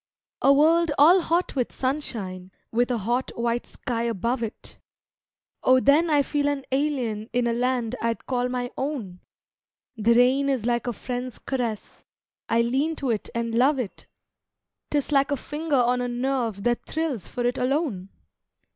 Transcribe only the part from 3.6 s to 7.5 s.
sky above it Oh then I feel an alien in